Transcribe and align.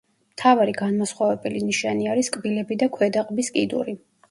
მთავარი 0.35 0.71
განმასხვავებელი 0.79 1.61
ნიშანი 1.67 2.09
არის 2.15 2.33
კბილები 2.39 2.81
და 2.83 2.91
ქვედა 2.99 3.27
ყბის 3.31 3.55
კიდური. 3.61 3.99